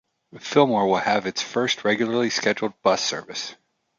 [0.39, 3.53] Fillmore will have its first regularly scheduled bus service.